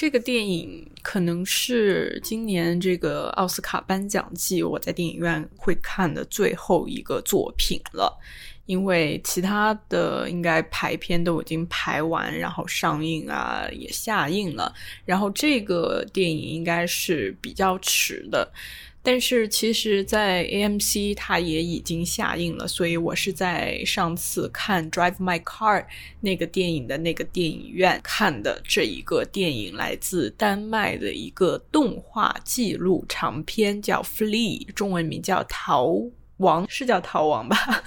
[0.00, 8.16] 这个电影可能是今年这个奥斯卡颁奖季我在电影院会看的最后一个作品了，
[8.66, 14.72] 因为其他的应该排片都已经排完，然后上映啊也下映了，
[15.04, 18.48] 然后这个电影应该是比较迟的。
[19.10, 25.80] 但是其实，在 AMC 它也已经下映了，所以我是在上次看《Drive My Car》
[26.20, 35.86] 那个电影的那个电影院看的这一个电影，来自丹麦的一个动画纪录长片，叫《Flee》，中文名叫《逃
[36.36, 37.82] 亡》，是叫《逃亡》吧？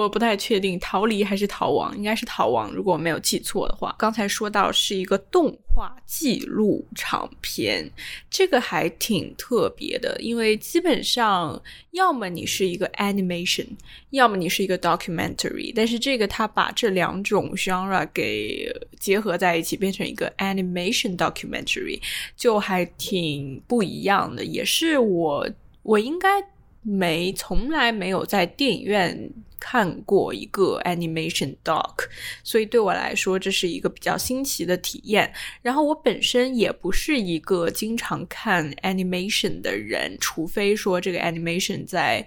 [0.00, 2.72] 我不太确定，逃离还是逃亡，应该是逃亡。
[2.72, 7.90] 如果我没有记错的话，刚才说到是一个动画纪录长片，
[8.30, 13.66] 这个还挺特别的，因为基本上要么你是一个 animation，
[14.10, 22.00] 要么你是一个 documentary，但是这个它把这两种 genre 给结合在一起，变成一个 animation documentary，
[22.34, 24.42] 就还挺不一样的。
[24.42, 25.46] 也是我，
[25.82, 26.28] 我应该
[26.80, 29.30] 没从来没有在电影院。
[29.64, 31.94] 看过一个 animation doc，
[32.42, 35.32] 所以对我来说这是一个比较新奇的体验。
[35.62, 42.26] 然后我本身也不是一个经常看 animation 的人，除非说这个 animation 在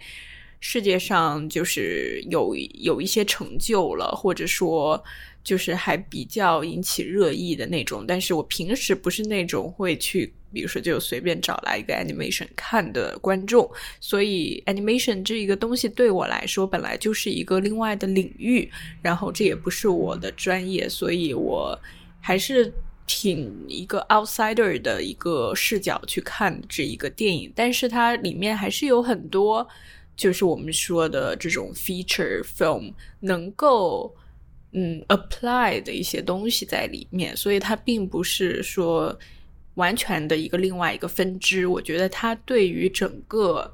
[0.61, 5.03] 世界上就是有有一些成就了，或者说。
[5.45, 18.67] 就是还比较引起热议的那种，但是我平时不是那种会去，比如说就随便找来一个 animation 看的观众，所以 animation 这一个东西对我来说本来就是一个另外的领域，
[19.03, 21.79] 然后这也不是我的专业，所以我
[22.19, 22.73] 还是
[23.05, 29.67] 挺一个 outsider 的一个视角去看这一个电影，但是它里面还是有很多，
[30.17, 34.11] 就是我们说的这种 feature film 能够。
[34.77, 39.17] 嗯，apply 的一些东西在里面，所以它并不是说
[39.75, 41.65] 完全的一个另外一个分支。
[41.65, 43.73] 我觉得它对于整个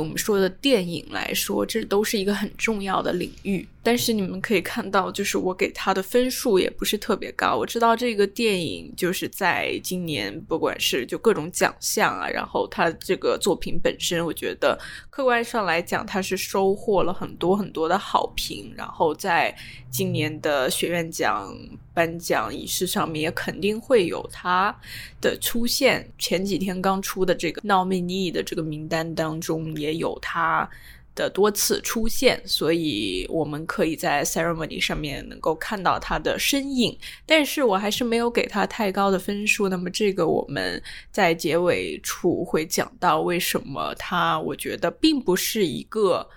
[0.00, 3.66] 我们说的电影来说，这都是一个很重要的领域。
[3.82, 7.54] 但是你们可以看到，就是我给他的分数也不是特别高。
[7.54, 14.78] 我知道这个电影就是在今年，不管是就各种奖项啊，然后他这个作品本身，我觉得
[15.10, 18.72] 客观上来讲，他是收获了很多很多的好评。
[18.74, 19.54] 然后在
[19.90, 21.54] 今年的学院奖
[21.94, 24.76] 颁奖仪式上面，也肯定会有他
[25.20, 26.06] 的出现。
[26.18, 30.68] 前几天刚出的这个 nominee 的这个名单当中，也有他。
[31.16, 39.68] 的多次出现，所以我们可以在 ceremony 上面能够看到他的身影，但是我还是没有给他太高的分数。
[39.68, 40.82] 那么这个我们
[41.12, 46.28] 在结尾处会讲到为什么他，我觉得并不是一个，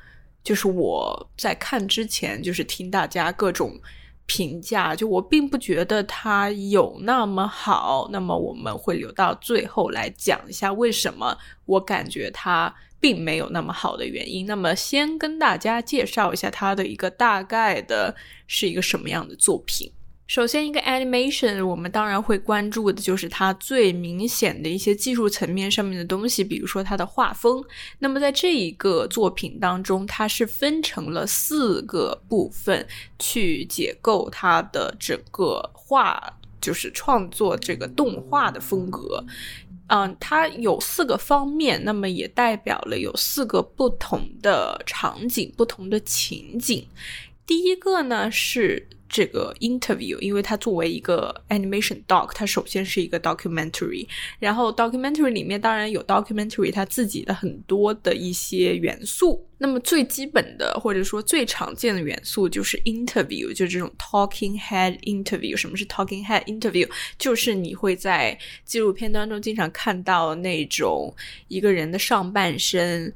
[0.44, 3.75] 就是我在看之前就是听大家各种
[4.28, 8.08] 评价，就我并不觉得他有那么好。
[8.12, 12.72] 那么我们会留到最后来讲一下为什么我感觉他。
[13.00, 14.48] 并没有那么好的原因。
[14.48, 18.16] 那么，先跟大家介绍一下它的一个大概的
[18.48, 19.92] 是一个什么样的作品。
[20.28, 27.64] 首先，一个 animation，我们当然会关注的就是它最明显的一些技术层面上面的东西，比如说它的画风。
[28.00, 32.86] 那么，在这一个作品当中，它是分成了四个部分
[33.18, 36.22] 去解构它的整个画，
[36.60, 39.24] 就是创作这个动画的风格。
[39.88, 46.86] 嗯，它有四个方面，那么也代表了有四个不同的场景、不同的情景。
[47.46, 48.90] 第一个呢是。
[49.09, 54.07] 这个 interview，因为它作为一个 animation doc，它首先是一个 documentary，
[54.40, 59.44] 然后 documentary 里面当然有 documentary 它自己的很多的一些元素。
[59.59, 65.57] 那么最基本的或者说最常见的元素就是 interview，就是这种 talking head interview。
[65.57, 66.88] 什么是 talking head interview？
[67.18, 71.16] 就是你会在纪录片当中经常看到那种
[71.47, 73.13] 一个人的上半身。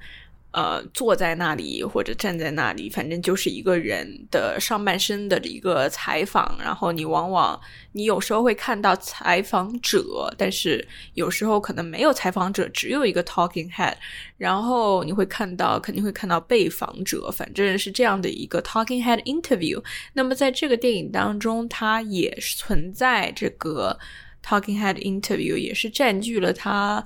[0.51, 6.57] 呃，坐在那里或者站在那里，反正就是一个人的上半身的一个采访。
[6.59, 7.57] 然后你往往
[7.93, 13.95] 你有时候会看到采访者，但是有时候可能没有采访者，只有一个 talking head。
[14.37, 19.81] 然后你会看到，肯定会看到被访者，反正是这样的一个 talking head interview。
[20.11, 23.97] 那么在这个电影当中，它也存在这个
[24.45, 27.05] talking head interview，也是占据了它。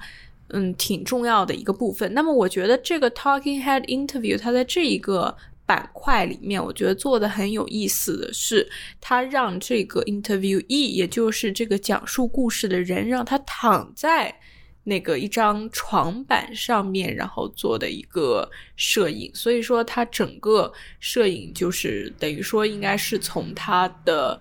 [0.50, 2.14] 嗯，挺重要的一个部分。
[2.14, 8.70] 那么，我觉得这个 talking head interview，它在这一个板块里面，我觉得做的很有意思的是，
[9.02, 14.36] 它让这个 interviewee，也就是这个讲述故事的人，让他躺在
[14.84, 19.32] 那个一张床板上面，然后做的一个摄影。
[19.34, 24.40] 所以说，它整个摄影就是等于说，应该是从他的。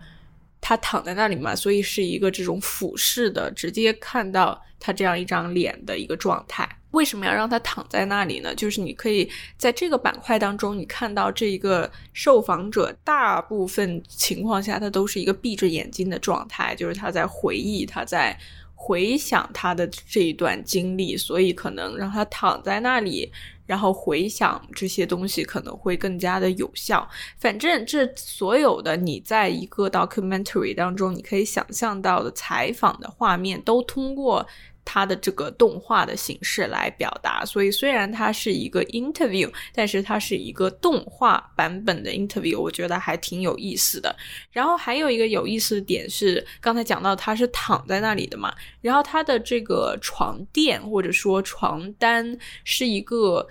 [0.67, 6.69] 他躺在那里嘛，所以是一个这种俯视的，直接看到他这样一张脸的一个状态。
[6.91, 8.55] 为什么要让他躺在那里呢？
[8.55, 18.39] 就是你可以在这个板块当中，你看到这一个受访者大部分情况下，他都是一个闭着眼睛的状态，就是他在回忆，他在
[18.75, 23.33] 回想他的这一段经历，所以可能让他躺在那里。
[23.67, 27.09] 然后回想这些东西可能会更加的有效。
[27.39, 34.47] 反正这所有的你在一个 documentary 当中，你可以想象到的采访的画面，都通过。
[34.85, 44.15] 它的这个动画的形式来表达，所以虽然它是一个 interview，但是它是一个动画版本的 interview，我觉得还挺有意思的。
[44.51, 53.49] 然后还有一个有意思的点是，刚才讲到它是躺在那里的嘛，然后它的这个床垫或者说床单是一个。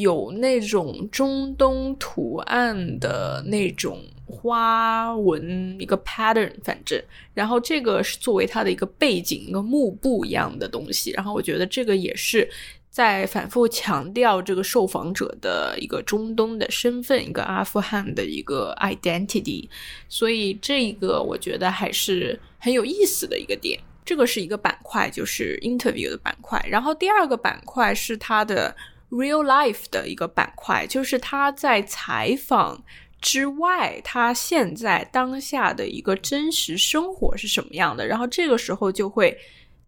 [0.00, 7.00] 有那种中东图案的那种花纹，一个 pattern，反正，
[7.32, 11.12] 然后这个是作为它的一个背景，一个幕布一样的东西。
[11.12, 12.48] 然后我觉得这个也是
[12.90, 19.68] 在反复强调这个受访者的一个中东的身份，一个阿富汗的一个 identity。
[20.08, 23.78] 所以这个我觉得还是很有意思的一个点。
[24.04, 26.60] 这个是一个板块，就是 interview 的板块。
[26.68, 28.74] 然后第二个板块是它的。
[29.08, 32.82] Real life 的一个板块，就是他在采访
[33.20, 38.04] 之外，他现在当下的一个真实生活是什么样的。
[38.06, 39.38] 然后这个时候就会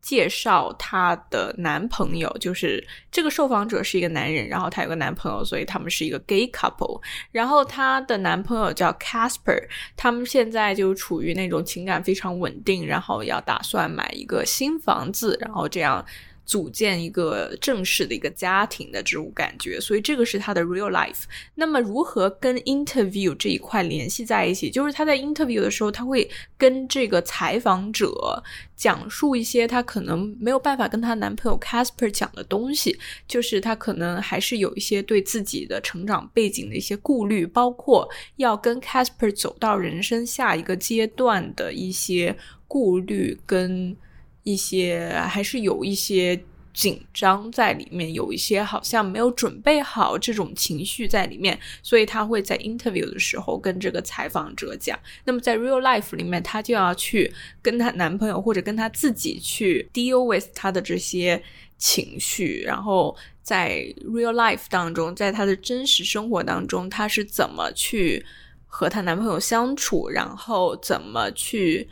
[0.01, 7.03] 介绍她的男朋友，就是这个受访者是一个男人，然后他有个男朋友，所以他们是一个 gay couple。
[7.33, 9.67] 然后她的男朋友叫 Casper，
[9.97, 16.07] 他们现在就处于那种情感非常稳定，然后要打算买一个新房子，然后这样。
[16.49, 21.25] 组建一个正式的一个家庭的这种感觉，所以这个是他的 real life。
[21.55, 24.71] 那么如何跟 interview 这一块联系在一起？
[24.71, 28.43] 就是他在 interview 的时候，他会跟这个采访者
[28.75, 42.35] 讲述一些他可能没有办法跟他男朋友 Casper 讲的东西，就是他可能还是有一些对自己的成长背景的一些顾虑，包括要跟 Casper 走到人生下一个阶段的一些
[42.67, 43.95] 顾虑跟。
[44.43, 46.41] 一些还是有一些
[46.73, 54.97] 紧张在里面，有一些好像没有准备好这种情绪在里面，所以她会在 interview 的时候跟这个采访者讲。
[55.25, 61.43] 那么在 real life 里面，她就要去跟她男朋友或者跟她自己去 deal with 她的这些
[61.79, 62.63] 情绪。
[62.65, 68.25] 然后在 real life 当中，在她的真实生活当中，她是怎么去
[68.69, 71.89] 和她男朋友相处，然后怎么去。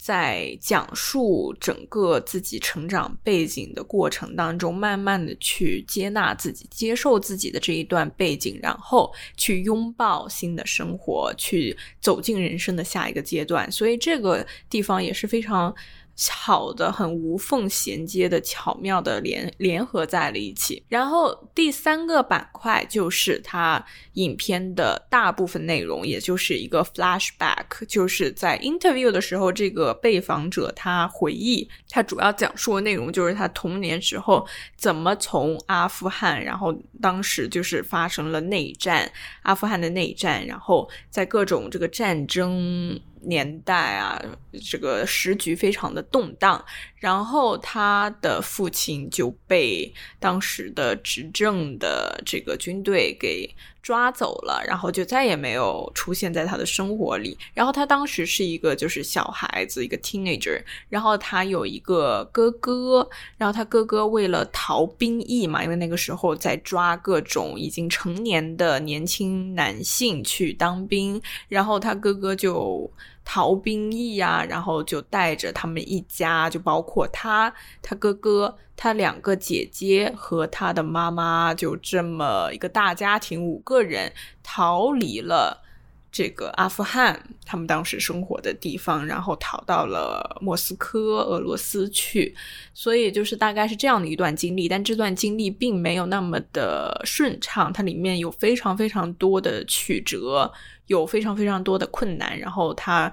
[0.00, 13.70] 在讲述整个自己成长背景的过程当中，慢慢的去接纳自己、接受自己的这一段背景，然后去拥抱新的生活，去走进人生的下一个阶段。
[13.70, 15.74] 所以这个地方也是非常。
[16.22, 20.84] 巧的，很无缝衔接的，巧妙的联联合在了一起。
[20.86, 23.82] 然后第三个板块就是它
[24.12, 34.46] 影片的大部分内容，也就是一个 flashback，就是在 interview 的时候，这个被访者他回忆，他主要讲述的内容就是他童年时候
[34.76, 36.72] 怎么从阿富汗，然后
[37.02, 39.10] 当时就是发生了内战，
[39.42, 42.98] 阿富汗的内战，然后在各种这个战争。
[43.22, 44.18] 年代啊，
[44.64, 46.64] 这个时局非常的动荡，
[46.96, 53.54] 然后他的父亲就被当时的执政的这个军队给。
[53.82, 57.36] 抓走了，然后就再也没有出现在他的生活里。
[57.54, 60.62] 然后他当时是一个就是小孩子，一个 teenager。
[60.88, 72.90] 然后他有一个哥哥，然后他哥哥为了逃兵役嘛，因为那个时候在抓各种已经成年的年轻男性去当兵，然后他哥哥就
[73.32, 78.56] 逃兵役呀，然后就带着他们一家，就包括他，他哥哥。
[78.76, 84.10] 他两个姐姐和他的妈妈就这么一个大家庭，五个人
[84.42, 85.62] 逃离了
[86.10, 92.34] 这个阿富汗，他们当时生活的地方，然后逃到了莫斯科，俄罗斯去。
[92.72, 100.50] 所以就是大概是这样的一段经历，但这段经历并没有那么的顺畅，它里面有非常非常多的曲折，
[100.90, 103.12] 有非常非常多的困难，然后他。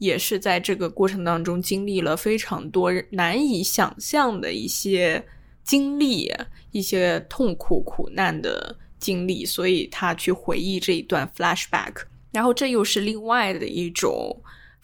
[0.00, 5.20] 也是在这个过程当中经历了非常多难以想象的一些
[5.64, 6.32] 经历，
[6.70, 11.94] 一些痛苦苦难的经历，所以他去回忆这一段 flashback，
[12.30, 14.40] 然后这又是另外的一种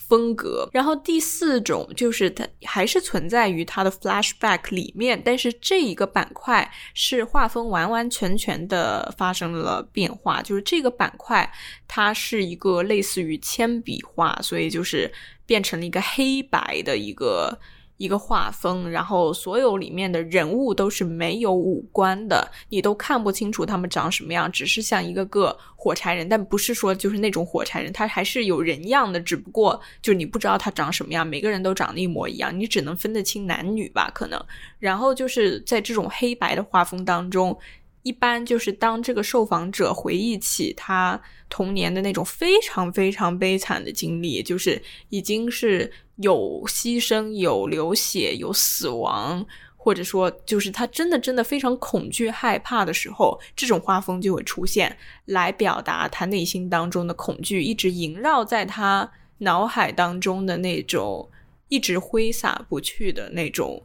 [0.08, 0.68] 风格。
[0.72, 11.50] 然后第四种就是它还是存在于它的 flashback 里面，但是这一个板块是画风完完全全的发生了变化，就是这个板块
[11.88, 15.12] 它是一个类似于铅笔画，所以就是
[15.46, 17.58] 变成了一个黑白的一个。
[17.96, 34.44] 一个画风，然后所有里面的人物都是没有五官的，你都看不清楚他们长什么样，只是像一个个火柴人，但不是说就是那种火柴人，他还是有人样的，只不过就你不知道他长什么样，每个人都长得一模一样，你只能分得清男女吧，可能。
[34.78, 37.56] 然后就是在这种黑白的画风当中。
[38.04, 41.18] 一般就是当这个受访者回忆起他
[41.48, 54.94] 童年的那种非常非常悲惨的经历，就是已经是有牺牲、有流血、有死亡，或者说就是他真的真的非常恐惧、害怕的时候，这种画风就会出现，
[55.24, 61.30] 来表达他内心当中的恐惧，一直萦绕在他脑海当中的那种
[61.68, 63.82] 一直挥洒不去的那种。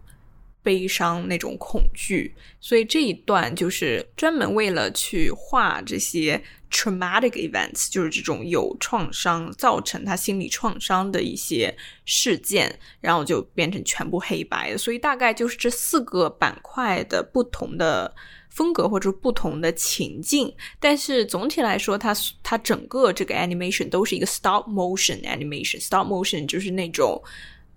[0.70, 14.78] 悲伤那种恐惧，所以这一段就是专门为了去画这些 traumatic events，就是这种有创伤造成他心理创伤的一些事件，然后就变成全部黑白的。
[14.78, 18.14] 所以大概就是这四个板块的不同的
[18.52, 25.82] 风格或者不同的情境，但是总体来说，它它整个这个 animation 都是一个 stop motion animation。
[25.84, 27.20] stop motion 就是那种。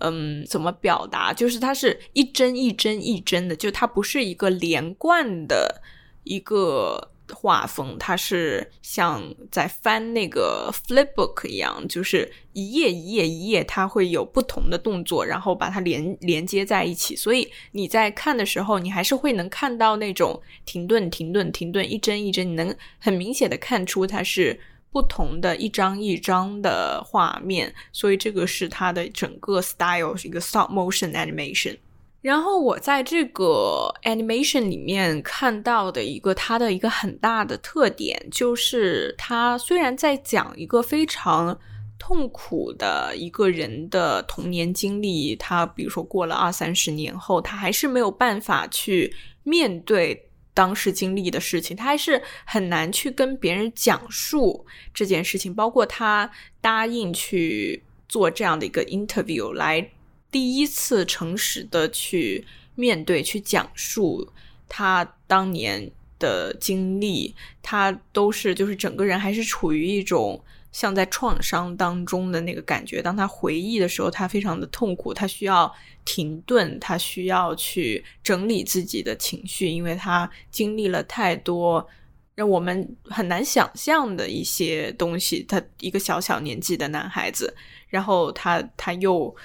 [0.03, 1.33] 嗯，怎么表达？
[1.33, 5.81] 就是它是一帧一帧一帧的，就它不是一个连贯的
[6.25, 17.15] 一个画风，它是像在翻那个 flip book 一样，就是一页一页一页，它会有不同的动作，然后把它连连接在一起。
[17.15, 24.59] 所以你在看的时候，你还是会能看到那种停顿、停顿、停顿，一帧一帧，你能很明显的看出它是。
[24.93, 31.77] 不同的一张一张的画面，所以这个是它的整个 style 是一个 stop motion animation。
[32.21, 41.59] 然后我在这个 animation 里面看到的一个它的一个很大的特点，就是它虽然在讲一个非常
[41.99, 50.29] 痛苦的一个人的童年经历，他比如说过了二三十年后，他还是没有办法去面对。
[50.55, 55.55] 当时经历的事情，他还是很难去跟别人讲述这件事情。
[55.55, 56.31] 包括他
[56.61, 59.91] 答应去做这样的一个 interview，来
[60.31, 64.33] 第一次诚实的去面对、去讲述
[64.69, 70.43] 他当年的经历，他都是就是整个人还是处于一种。
[70.73, 75.73] 像在创伤当中的那个感觉，当他回忆的时候，他非常的痛苦，他需要
[76.05, 81.87] 停顿，他需要去整理自己的情绪，因为他经历了太多
[82.35, 85.45] 让我们很难想象的一些东西。
[85.45, 87.55] 他一个小小年纪的男孩子，
[87.89, 89.37] 然后他他又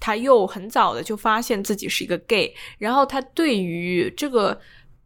[0.00, 4.58] 他又很早的就发现自己是一个 gay，然后他对于这个。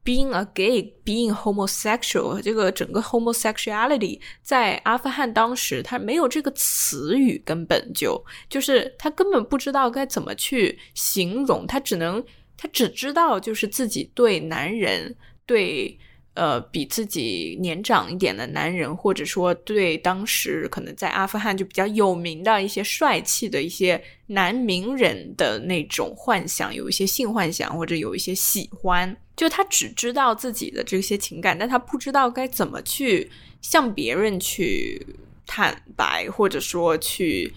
[0.04, 12.22] Being a gay, being homosexual，这个整个 homosexuality 在阿富汗当时，他没有这个词语，根本就就是他根本不知道该怎么去形容，他只能
[12.56, 15.98] 他只知道就是自己对男人对。
[16.34, 33.30] 呃，比自己年长一点的男人，或者说对当时可能在阿富汗就比较有名的一些帅气的一些男名人的那种幻想，有一些性幻想，或者有一些喜欢，就他只知道自己的这些情感，但他不知道该怎么去
[33.62, 35.06] 向别人去
[35.46, 37.52] 坦白，或者说去。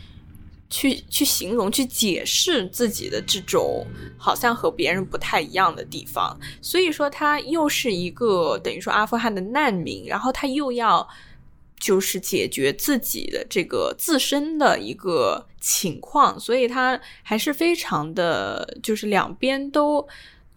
[0.70, 3.86] 去去形容、去解释自己的这种
[4.18, 11.08] 好像和别人不太一样的地方，所以说他又是一个等于说阿富汗的难民，然后他又要
[11.80, 20.08] 就是解决自己的这个自身的一个情况，所以他还是非常的，就是两边都。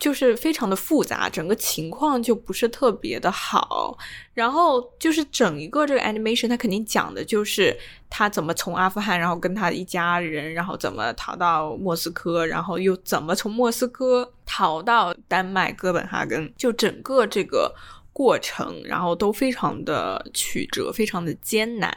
[0.00, 3.96] 就是非常的复杂，整个情况就不是特别的好。
[4.34, 7.76] 然后就是整一个这个 animation，它肯定讲的就是
[8.08, 17.72] 他怎么从阿富汗，然后跟他一家人，然后怎么逃到莫斯科，然后又怎么从莫斯科逃到丹麦哥本哈根，就整个这个。
[18.20, 21.90] 过程，然后都非常的曲折，非常的艰难。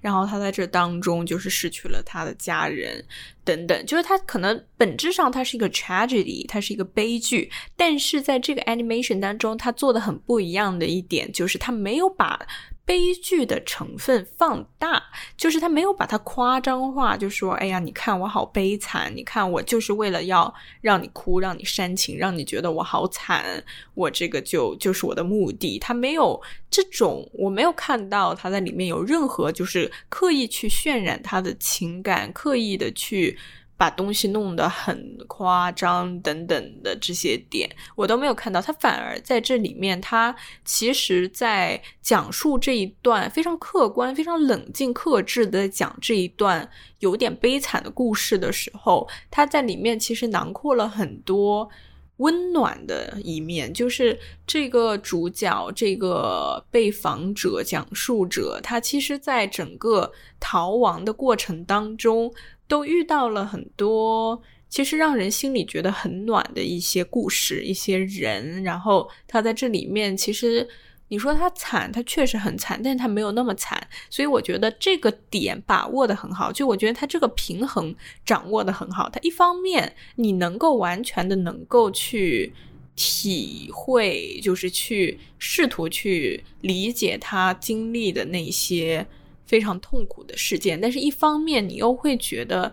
[0.00, 3.04] 然后他在这当中就是失去了他的家人
[3.44, 7.48] 等等，就是他可能本质上他是一个 tragedy，他是一个悲剧。
[7.76, 12.44] 但是在这个 animation 当中，他做的很不一样的一点就是他没有把
[12.88, 15.02] 悲剧的成分放大，
[15.36, 26.40] 就是他没有把它夸张化，就说：“哎呀，你看我好悲惨，你看我就是为了要让你哭，让你煽情，让你觉得我好惨，我这个就就是我的目的。”他没有
[26.70, 33.38] 这种，我没有看到他在里面有任何就是刻意去渲染他的情感，刻意的去。
[33.78, 38.60] 把东西弄得很夸张等等的这些点，我都没有看到。
[38.60, 46.68] 他反而在这里面，他其实在讲述这一段非常客观、非常冷静、克制的讲这一段
[46.98, 51.70] 有点悲惨的故事的时候，他在里面其实囊括了很多
[52.16, 53.72] 温暖的一面。
[53.72, 62.34] 就是这个主角，这个被访者、讲述者，他其实在整个逃亡的过程当中。
[62.68, 68.62] 都遇到了很多，其实让人心里觉得很暖的一些故事、一些人。
[68.62, 70.68] 然后他在这里面，其实
[71.08, 73.88] 你说他惨，他确实很惨，但是他没有那么惨。
[74.10, 77.96] 所以我觉得这个点把握的很好，就我觉得他这个平衡
[78.26, 79.08] 掌握的很好。
[79.08, 82.52] 他一方面你能够完全的能够去
[82.94, 89.06] 体会，就是去试图去理解他经历的那些。
[89.48, 92.70] 非常痛苦的事件，但是一方面你又会觉得，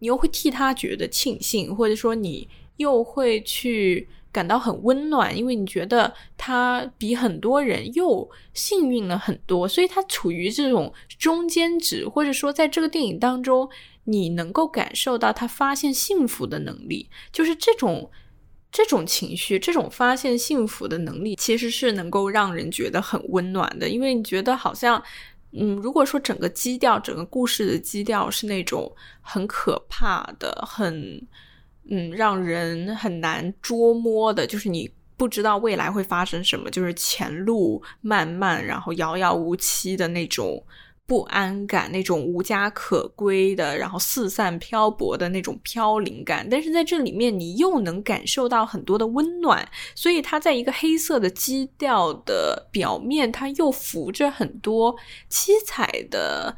[0.00, 13.68] 你又会替他觉得庆幸，或者说你又会去感到很温暖，因为你觉得他比很多人又幸运了很多，所以他处于这种中间值，或者说在这个电影当中，
[14.04, 18.10] 你能够感受到他发现幸福的能力，就是这种
[18.70, 25.02] 这种情绪，这种发现幸福的能力，其实是能够让人觉得很温暖的，因为你觉得好像。
[25.52, 31.26] 嗯，如果说整个基调，整个故事的基调是那种很可怕的、很
[31.90, 40.62] 嗯让人很难捉摸的，就是你不知道未来会发生什么，就是前路漫漫，然后遥遥无期的那种。
[41.08, 54.94] 不安感，那种无家可归的，然后四散漂泊的那种飘零感，但是在这里面你又能感受到很多的温暖，所以它在一个黑色的基调的表面，它又浮着很多
[55.30, 56.54] 七彩的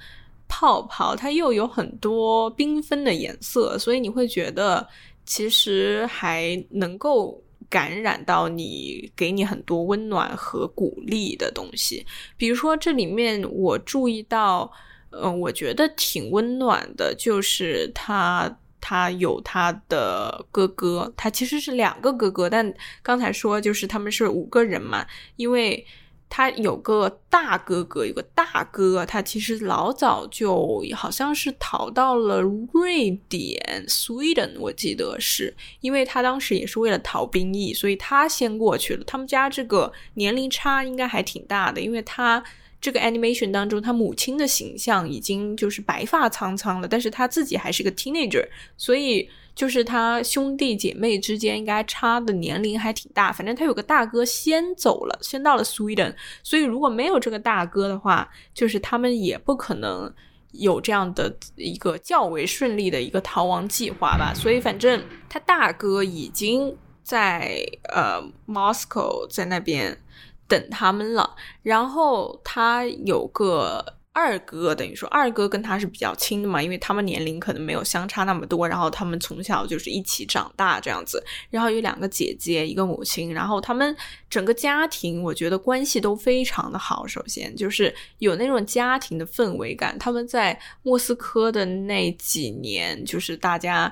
[0.48, 4.84] 泡泡，它又有很多缤纷的颜色，所以你会觉得
[5.24, 7.40] 其实还能够。
[7.70, 12.04] 感染到你，给你很多温暖和鼓励的东西。
[12.36, 14.70] 比如说，这里面我注意到，
[15.10, 25.06] 嗯，我觉得挺温暖的，就是他他有他的哥哥，他其实是两个哥哥，但刚才说就是他们是五个人嘛，
[25.36, 25.86] 因为。
[26.32, 39.02] 他有个大哥哥，有个大哥，他其实老早就好像是逃到了瑞典 （Sweden），我记得是因为他当时也是为了逃兵役，所以他先过去了。
[39.04, 42.42] 他们家这个年龄差应该还挺大的，因为他
[42.80, 49.28] 这个 animation 当中，他母亲的形象已经就是白发苍苍了，但是他自己还是个 teenager，所以。
[49.54, 60.12] 就是他兄弟姐妹之间应该差的年龄还挺大，反正他有个大哥先走了，先到了 Sweden，所以如果没有这个大哥的话，就是他们也不可能
[60.52, 64.32] 有这样的一个较为顺利的一个逃亡计划吧。
[64.34, 70.00] 所以反正他大哥已经在呃 Moscow 在那边
[70.48, 73.99] 等他们了，然后他有个。
[74.20, 81.24] 二哥等于说，二哥跟他是比较亲的嘛，因为他们年龄可能没有相差那么多，然后他们从小就是一起长大这样子。
[81.48, 83.96] 然后有两个姐姐，一个母亲，然后他们
[84.28, 87.06] 整个家庭，我觉得关系都非常的好。
[87.06, 89.98] 首先就是有那种家庭的氛围感。
[89.98, 93.90] 他们在莫斯科的那几年，就是大家，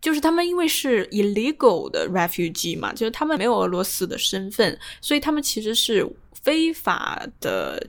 [0.00, 6.08] 就是他们因为是 illegal 的 refugee 嘛，就是他们没有俄罗斯的身份，所以他们其实是
[6.42, 7.84] 非法的。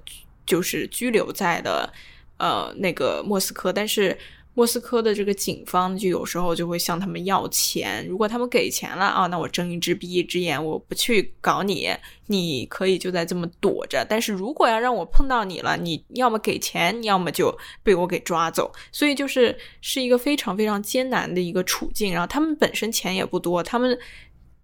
[0.48, 1.94] 就是拘留在的，
[2.38, 4.18] 呃，那个莫斯科，但是
[4.56, 11.90] 莫斯科的这个警方就有时候就会向他们要钱，如果他们给钱了啊，那我睁一只闭一只眼，我不去搞你，
[12.26, 14.04] 你可以就在这么躲着。
[14.10, 18.74] 但是如果要让我碰到你了，你要么给钱，要么就被我给抓走。
[18.92, 22.12] 所以就是是一个非常非常艰难的一个处境。
[22.12, 24.00] 然后他们本身钱也不多，他们。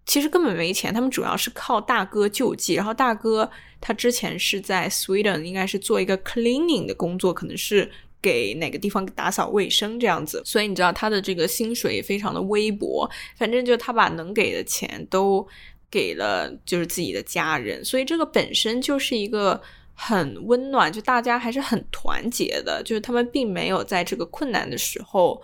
[0.05, 2.73] 其实根本没钱，他们主要是靠大哥救济。
[2.73, 7.89] 然后大哥他之前是在 Sweden，应该是做一个 cleaning 的工作，可能是
[8.21, 10.41] 给哪个地方打扫卫生这样子。
[10.45, 13.09] 所以你知道他的这个薪水也非常的微薄。
[13.37, 15.47] 反正就他把能给的钱都
[15.89, 17.83] 给了，就是自己的家人。
[17.83, 19.61] 所以这个本身就是一个
[19.93, 22.83] 很温暖，就大家还是很团结的。
[22.83, 25.41] 就是他们并没有在这个困难的时候。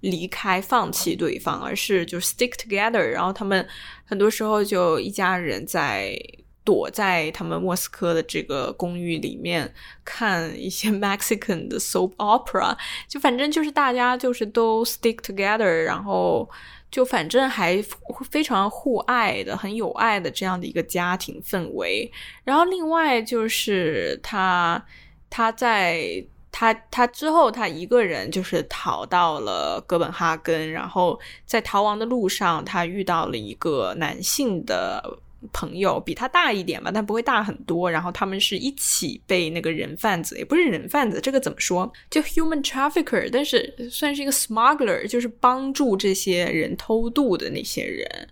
[0.00, 2.98] 离开、放弃对方，而是就 stick together。
[2.98, 3.66] 然后他们
[4.04, 6.18] 很多时候就一家人在
[6.64, 9.72] 躲在他们莫斯科的这个公寓里面
[10.04, 12.76] 看一些 Mexican 的 soap opera，
[13.08, 16.48] 就反正就是大家就是都 stick together，然后
[16.90, 17.82] 就反正还
[18.30, 22.10] 非常互爱的、很有爱的这样的一个家庭氛围。
[22.44, 24.82] 然后另外就是他
[25.28, 26.24] 他在。
[26.52, 35.18] 他他之后，他一个人就是逃到了哥本哈根，然后在逃亡的路上，他遇到了一个男性的
[35.52, 37.90] 朋友，比他大一点吧，但不会大很多。
[37.90, 41.90] 然后他们是一起被那个人贩子，也不是人贩子，这个怎么说？
[42.10, 48.28] 就 human trafficker，但是算是一个 smuggler，就是帮助这些人偷渡的那些人，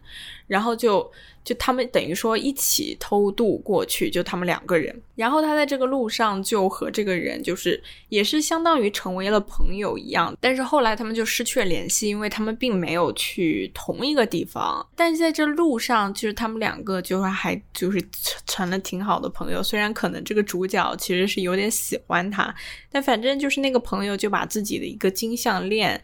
[0.47, 1.11] 然后就。
[1.49, 4.95] 就他们等于说一起偷渡过去，就他们两个人。
[5.15, 10.37] 然后他在这个路上就和这个人，就是也是相当于成为了朋友一样。
[10.43, 14.87] 但是后来他们就失去了联系，因为他们并没有去同一个地方。
[14.95, 17.99] 但是在这路上，就是他们两个就是还就是
[18.47, 19.63] 成了挺好的朋友。
[19.63, 22.55] 虽然可能这个主角其实是有点喜欢他，
[22.93, 25.99] 但反正就是那个朋友就把自己的一个金项链。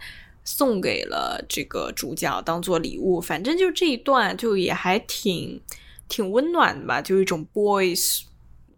[0.45, 5.61] 送给了这个主角当做礼物，反正就这一段就也还挺
[6.09, 8.23] 挺温暖的吧，就一种 boys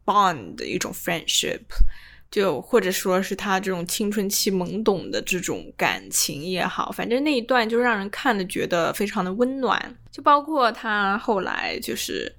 [0.05, 1.61] bond 的一种 friendship，
[2.31, 12.35] 就或者说是他这种青春期懵懂的这种感情也好，反正那一段就让人看的觉得非常的温暖，就包括他后来就是。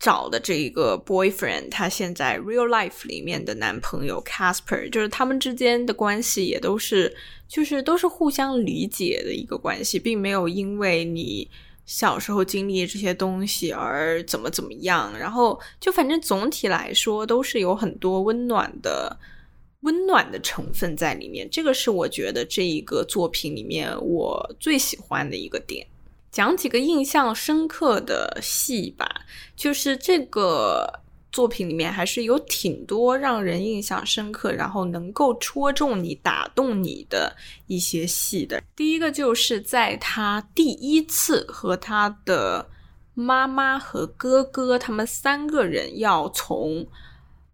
[0.00, 7.14] 找的这一个 boyfriend，他现在 real life 里面的男朋友 Casper，就是他们之间的关系也都是，
[7.46, 11.46] 就是都是互相理解的一个关系，并没有因为你
[11.84, 15.12] 小时候经历这些东西而怎么怎么样。
[15.18, 19.14] 然后就反正总体来说都是有很多温暖的
[19.80, 21.46] 温暖的成分在里面。
[21.50, 25.86] 这个是我觉得这一个作品里面我最喜欢的一个点。
[26.30, 29.22] 讲几个印象深刻的戏吧，
[29.56, 31.00] 就是这个
[31.32, 38.62] 作品里面还是有挺多让人印象深刻，然后能够戳中你、打动你的一些戏的。
[38.76, 42.68] 第一个就是在他第一次和他的
[43.14, 46.86] 妈妈和哥哥他们三个人要从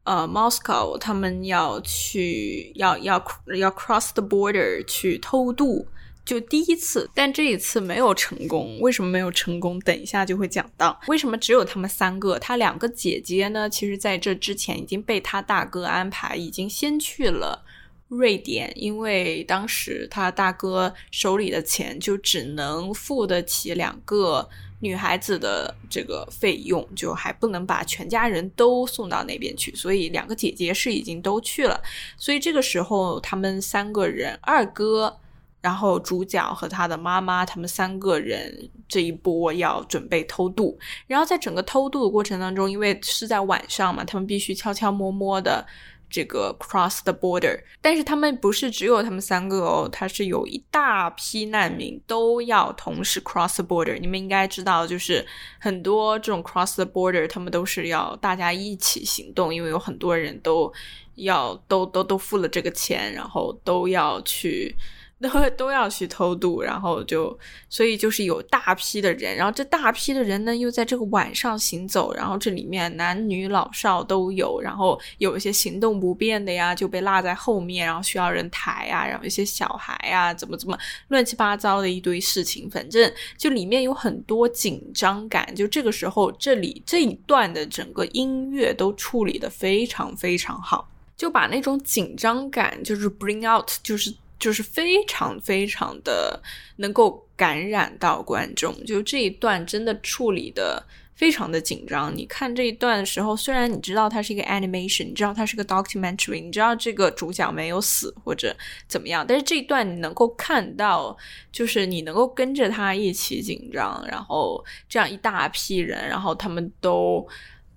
[0.04, 3.22] 呃 Moscow，他们要去要要
[3.56, 5.88] 要 cross the border 去偷渡。
[6.26, 8.80] 就第一次，但这一次没有成功。
[8.80, 9.78] 为什么没有成功？
[9.78, 11.00] 等一下就会讲到。
[11.06, 12.36] 为什么只有他们三个？
[12.40, 13.70] 他两个姐姐呢？
[13.70, 17.64] 其实在这之前已经被他大哥安排，已经先去了
[18.08, 24.48] 瑞典，因为当时他大哥手里的钱就只能付得起两个
[24.80, 31.80] 女孩子的这个费用，就还不能把全家人都送到那边去，所以两个姐姐是已经都去了。
[32.16, 35.18] 所以这个时候，他们三个人，二哥。
[35.66, 40.78] 然后主角和他的妈妈，他们三个人这一波要准备偷渡。
[41.08, 45.66] 然后在整个偷渡的过程当中，因为是在晚上嘛，他们必须悄悄摸摸的
[46.08, 47.58] 这个 cross the border。
[47.80, 53.98] 但是他们不是只有他们三个哦，他是有一大批难民都要同时 cross the border。
[53.98, 55.26] 你们应该知道，就是
[55.58, 60.72] 很多这种 cross the border，他们都是要大家一起行动，因为有很多人都
[61.16, 64.72] 要都都都付了这个钱，然后都要去。
[65.18, 67.36] 都都要去偷渡，然后就
[67.70, 94.14] 所以就是有大批的人，然后这大批的人呢又在这个晚上行走，然后这里面男女老少都有，然后有一些行动不便的呀就被落在后面，然后需要人抬啊，然后一些小孩啊怎么怎么乱七八糟的一堆事情，反正就里面有很多紧张感，就这个时候这里这一段的整个音乐都处理的非常非常好，就把那种紧张感就是 bring out 就是。
[94.38, 96.40] 就是非常非常的
[96.76, 102.14] 能够感染到观众，就这一段真的处理的非常的紧张。
[102.14, 108.54] 你看这一段的时候，虽然你知道它是一个 animation，你知道它是个 documentary，你知道这个主角没有死或者
[108.86, 111.16] 怎么样，但是这一段你能够看到，
[111.50, 117.26] 就是你能够跟着他一起紧张，然后这样一大批人，然后他们都。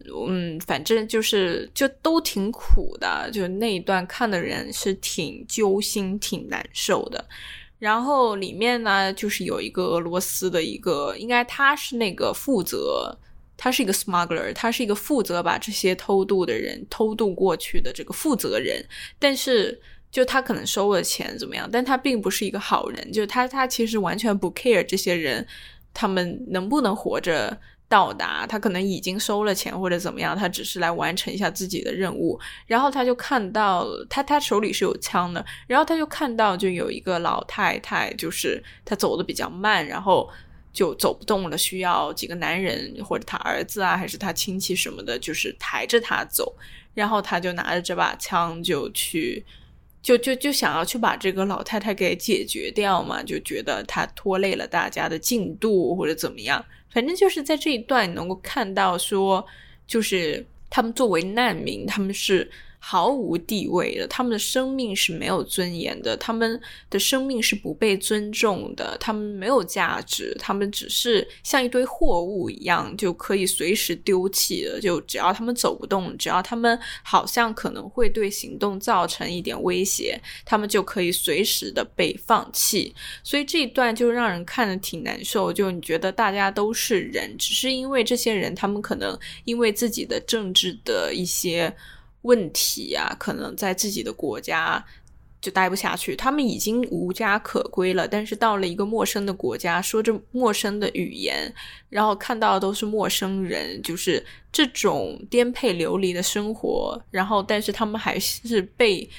[0.05, 7.23] 嗯，反正就是就都挺苦的，就那一段看的人是挺揪心、挺难受的。
[7.77, 13.17] 然后里面呢，就是有一个俄罗斯的一个，应该他是那个负责，
[13.57, 18.83] 他是一个 smuggler，他是一个负责把这些偷渡的人偷渡过去的这个负责人。
[19.19, 25.45] 但是就他可能收了钱怎么样，但他并不是一个好人，就他他其实完全不 care 这些人
[25.93, 27.57] 他们能不能活着。
[27.89, 32.39] 到达，他可能已经收了钱或者怎么样，他只是来完成一下自己的任务。
[32.67, 40.29] 然后他就看到他他手里是有枪的，然后他就看到就有一个老太太，就是她走的比较慢，然后
[40.71, 46.55] 就走不动了，需要几个男人或者他儿子啊，还是他亲戚什么的，就是抬着他走，
[46.93, 49.43] 然后他就拿着这把枪就去，
[50.01, 59.45] 就就就想要去把这个老太太给解决掉嘛，就觉得她拖累了大家的进度或者怎么样，反正就是在这一段能够看到说，
[59.85, 62.49] 就是他们作为难民，他们是。
[62.81, 74.79] 毫无地位的，他们的生命是没有尊严的，他们的生命是不被尊重的，他们没有价值，他们只是像一堆货物一样，就可以随时丢弃的。
[74.79, 82.95] 就只要他们走不动，只要他们好像可能会对行动造成一点威胁，他们就可以随时的被放弃。
[83.23, 85.51] 所以这一段就让人看的挺难受。
[85.51, 91.75] 就你觉得大家都是人，只是因为这些人，他们可能因为自己的政治的一些。
[92.23, 94.85] 问题啊，可能在自己的国家
[95.41, 96.15] 就待不下去。
[96.15, 101.53] 他们已经无家可归了，但是到了一个陌生的国家，说着陌生的语言，
[101.89, 107.01] 然后看到的都是陌生人，就是这种颠沛流离的生活。
[107.09, 109.09] 然后，但是他们还是被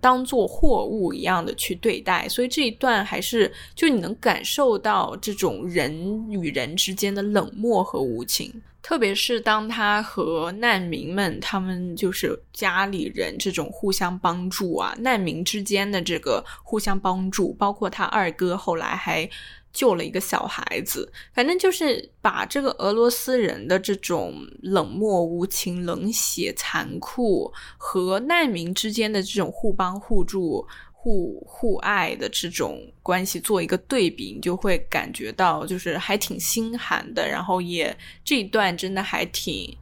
[0.00, 2.28] 当做货物一样的去对待。
[2.28, 8.52] 所以这一段还是就你能感受到这种人与人之间的冷漠和无情。
[8.88, 19.28] 特别是当他和难民们，他们就是家里人这种互相帮助啊，难民之间的这个互相帮助，包括他二哥后来还
[19.74, 30.66] 救了一个小孩子，反正就是把这个俄罗斯人的这种冷漠无情、冷血残酷和难民之间的这种互帮互助。
[31.00, 39.74] 互互爱的这种关系做一个对比，你就会感觉到就是还挺心寒的，然后也这一段真的还挺。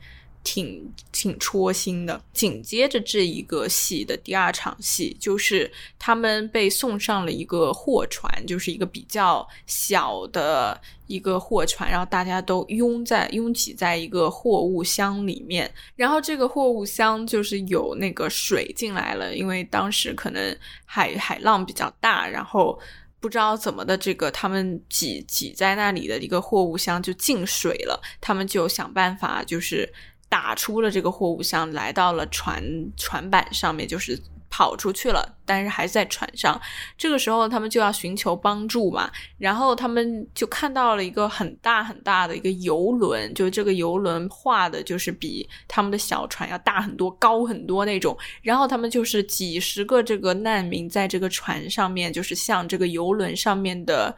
[0.47, 2.23] 挺挺戳心的。
[2.33, 15.69] 紧接着这一个戏的第二场戏，就是他们被送上了一个货船，就是一个比较小的一个货船，然后大家都拥在拥挤在一个货物箱里面。
[15.97, 22.79] 然后这个货物箱就是有那个水进来了，因为当时可能海海浪比较大，然后
[23.19, 29.93] 不知道怎么的，这个他们挤挤在那里的一个货物箱就进水了，他们就想办法就是。
[30.29, 32.63] 打出了这个货物箱，来到了船
[32.97, 36.61] 船板上面，就是跑出去了，但是还在船上。
[36.97, 39.11] 这个时候，他们就要寻求帮助嘛。
[39.39, 48.17] 然后他们就看到了一个很大很大的一个游轮，就这个游轮画的就是比他们的小船要大很多、高很多那种。
[48.43, 54.17] 然后他们就是几十个这个难民在这个船上面，就是向这个游轮上面的。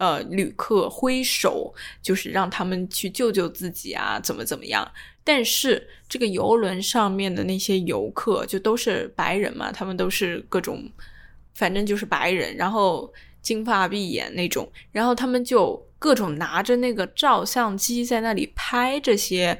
[0.00, 4.90] 呃，旅客挥手，就是让他们去救救自己啊，怎么怎么样？
[5.22, 10.90] 但是这个游轮上面的那些游客就都是白人嘛，他们都是各种，
[11.54, 19.58] 反正就是白人，然后金发碧眼那种，然后他们就各种拿着那个照相机在那里拍这些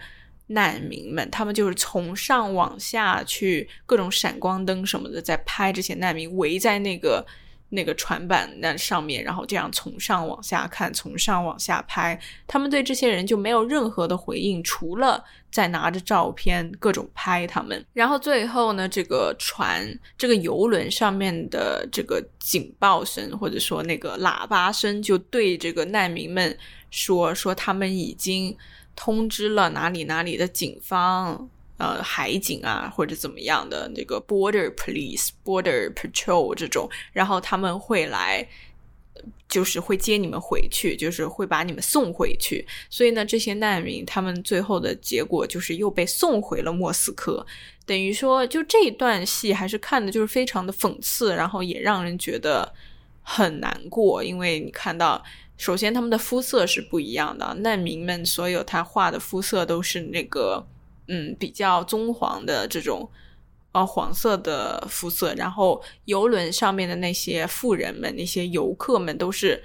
[0.48, 7.26] 难民们，他们就是从上往下去各种闪光灯什么的在拍这些难民，围在那个。
[7.70, 17.84] 那个船板那上面，然后这样从上往下看，从上往下拍，他们对这些人就没有任何的回应，除了在拿着照片各种拍他们。
[17.92, 19.86] 然后最后呢，这个船，
[20.18, 26.56] 这个游轮上面的这个警报声或者说那个喇叭声，就对这个难民们
[26.90, 28.56] 说说他们已经
[28.96, 31.48] 通知了哪里哪里的警方。
[31.80, 38.46] 呃，海警啊，或者怎么样的那个 border police、border patrol 这种，然后他们会来，
[39.48, 42.66] 就是会接你们回去，就是会把你们送回去。
[42.90, 47.46] 所以呢，这些难民他们最后的结果就是又被送回了莫斯科。
[47.86, 52.74] 等于说，就这一段戏还是看的就是非常的讽刺，然后也让人觉得
[53.22, 55.24] 很难过，因为你看到，
[55.56, 60.66] 首先他们的肤色是不一样的，难民们所有他画的肤色都是那个。
[61.12, 63.10] 嗯，比较棕黄的这种，
[63.72, 65.34] 呃，黄色的肤色。
[65.34, 69.60] 然后游轮上面的那些富人们、那些游客们，都是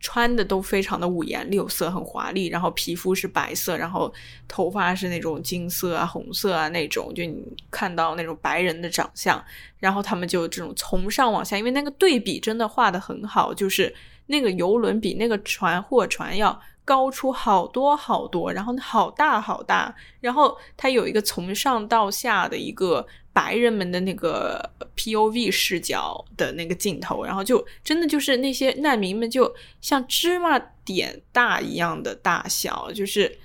[0.00, 2.48] 穿的都非常的五颜六色，很华丽。
[2.48, 4.12] 然后皮肤是白色，然后
[4.46, 9.42] 头发是那种金色啊、红色啊那种，就你看到那种白人的长相。
[9.78, 13.94] 然后他们就这种从上往下，因为那个对比真的画的很好，就是
[14.26, 16.60] 那个游轮比那个船货船要。
[16.84, 33.38] 高出好多好多，然后好大好大，然后它有一个从上到下的一个白人们的那个 P O V 视角的那个镜头，然后就真的就是那些难民们就像芝麻点大一样的大小，就是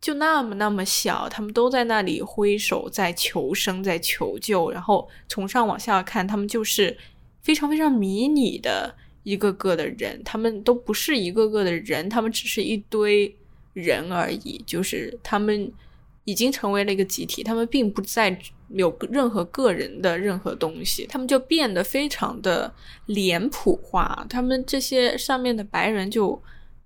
[0.00, 6.98] 就那么那么小，他们都在那里挥手在求生在求救，然后从上往下看，他们就是
[7.42, 8.96] 非常非常迷你的。
[9.22, 13.34] 一个个的人，他们都不是一个个的人，他们只是一堆
[13.72, 15.72] 人而已，就是他们
[16.24, 22.72] 已经成为了一个集体，他们并不再有任何个人的任何东西，他们就变得非常的
[23.06, 26.42] 脸谱化，他们这些上面的白人就。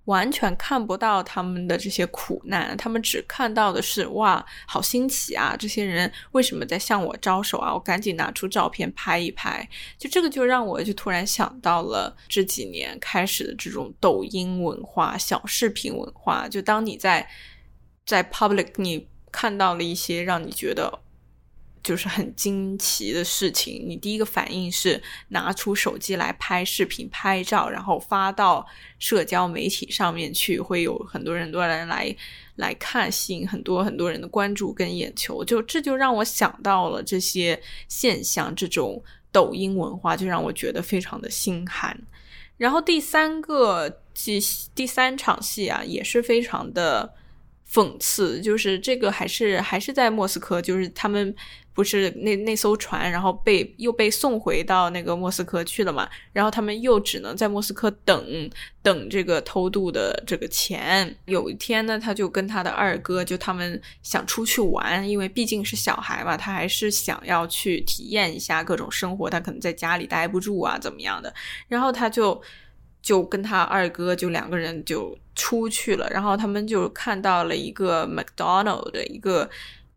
[0.07, 5.55] 完全看不到他们的这些苦难，他们只看到的是哇，好新奇啊！
[5.57, 7.73] 这些人为什么在向我招手啊？
[7.73, 9.67] 我赶紧拿出照片拍一拍。
[9.97, 16.47] 就这个，就让我就突然想到了这几年开始的这种抖音文化、小视频文化。
[16.47, 17.27] 就当你在
[18.05, 20.99] 在 public，你看到了一些让你觉得。
[21.87, 28.67] 就是很惊奇的事情，你第一个反应是拿出手机来拍视频、拍照，然后发到
[28.99, 32.13] 社交媒体上面去，会有很多很多人来
[32.57, 35.45] 来看，吸引很多很多人的关注跟眼球。
[35.45, 41.97] 就这就让我想到了这些现象，这种抖音文化就让我觉得非常的心寒。
[42.57, 44.41] 然后第三个第，
[44.75, 47.13] 第三场戏啊，也是非常的
[47.71, 51.35] 讽刺，就是这个还是还是在莫斯科，就是他们。
[51.73, 56.09] 不是那那艘船，然后被又被送回到那个莫斯科去了嘛？
[56.33, 58.49] 然后他们又只能在莫斯科等
[58.81, 61.15] 等这个偷渡的这个钱。
[61.25, 69.29] 有一天呢，他就跟他的二哥，就他们想出去玩，因为毕竟是小孩嘛，他还是想要去体验一下各种生活。
[69.29, 71.31] 他可能在家里待不住啊，怎么样的？
[71.67, 72.41] 然后他就
[73.07, 79.49] 就跟他二哥就两个人就出去了，然后他们就看到了一个 McDonald 的一个。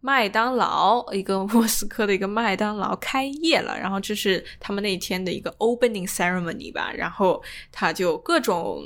[0.03, 8.83] 麦当劳，一个莫斯科的一个麦当劳开业了，然后这是他们那天的一个 opening ceremony 吧，然后他就各种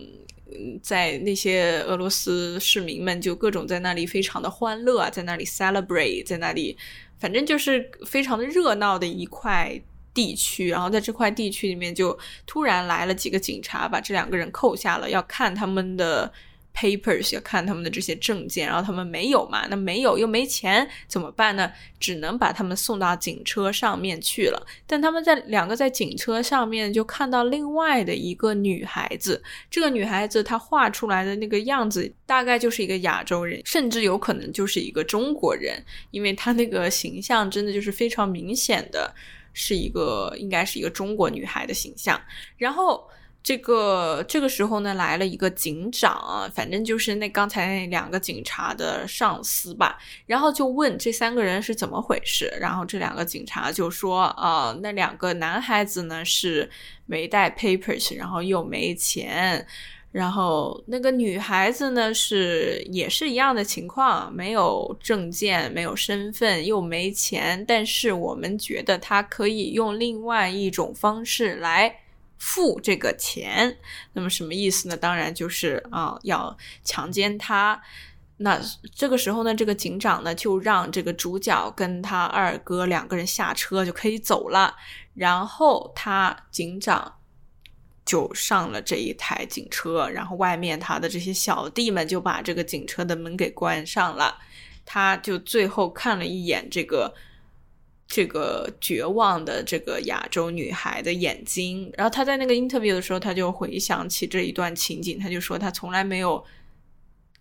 [0.83, 6.77] 在那些俄罗斯市民们就各种在那里非常的欢乐啊，在那里 celebrate，在那里
[7.21, 9.81] 反正就是非常的热闹的一块
[10.15, 16.33] 地区，然后在这块地区里面就突然来了几个警察，把这两个人扣下了，要看他们的。
[16.77, 19.65] papers 要看他们的这些证件，然后他们没有嘛？
[19.71, 21.71] 那没有又没钱怎么办呢？
[22.01, 24.67] 只能把他们送到警车上面去了。
[24.85, 39.15] 但他们在两个在警车上面就看到另外的一个女孩子，这个女孩子她画出来的那个样子大概就是一个亚洲人，甚至有可能就是一个中国人，因为她那个形象真的就是非常明显的
[39.55, 42.21] 是一个应该是一个中国女孩的形象，
[42.59, 43.09] 然后。
[43.47, 56.71] 这个这个时候呢，来了一个警长，反正就是那刚才那两个警察的上司吧，然后就问这三个人是怎么回事，然后这两个警察就说啊，那两个男孩子呢是
[57.05, 59.67] 没带 papers，然后又没钱，
[60.15, 72.01] 然后那个女孩子呢是也是一样的情况，没有证件，没有身份，又没钱，但是我们觉得她可以用另外一种方式来。
[72.37, 73.75] 付这个钱，
[74.13, 74.97] 那么什么意思呢？
[74.97, 77.81] 当然就是啊，要强奸他。
[78.37, 78.61] 那
[78.95, 84.75] 这个时候呢，这个警长呢就让这个主角跟他二哥两个人下车就可以走了。
[85.15, 87.15] 然后他警长
[88.05, 94.39] 就上了这一台警车，然后外面他的这些小弟们就把这个警车的门给关上了。
[94.85, 97.15] 他就最后看了一眼这个。
[98.07, 106.45] 这个绝望的这个亚洲女孩的眼睛，然后他在那个 interview 的时候，他就回想起这一段情景，他就说他从来没有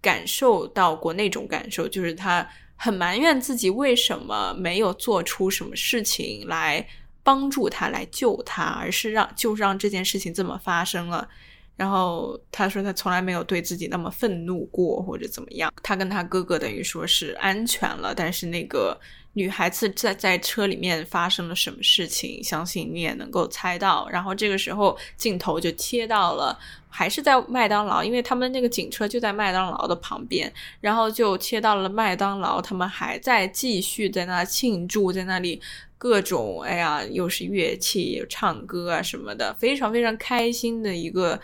[0.01, 6.87] 感受到过那种感受，就是他很埋怨自己为什么没有做出什么事情来
[7.23, 11.27] 帮助他、来救他，而是让就让这件事情这么发生了。
[11.75, 15.73] 然后他说他从来没有对自己那么愤怒过，或者怎么样。
[15.81, 18.99] 他跟他哥哥等于说是安全了，但是那个。
[19.35, 22.39] 女孩子在在车里面发生了什么事情？
[22.43, 24.07] 相信你也能够猜到。
[24.11, 26.55] 然后这个时候镜头就切到了，
[26.87, 30.53] 还是在麦当劳，因为他们那个警车就在麦当劳的旁边。
[30.79, 35.59] 然后就切到了麦当劳，他们还在继续在那庆祝，在那里
[36.03, 41.39] 各种哎呀，又是乐器、唱歌啊什么的，非常非常开心的一个。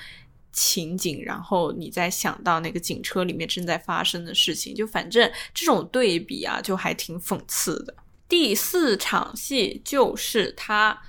[0.51, 7.95] 情景，然后你再想到那个警车里面正在发生的事情，就反正这种对比啊，就还挺讽刺的。
[8.27, 10.99] 第四场戏就是他，